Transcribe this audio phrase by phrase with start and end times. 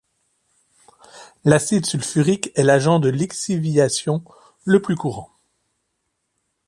[1.45, 4.23] L'acide sulfurique est l'agent de lixiviation
[4.65, 5.29] le plus courant.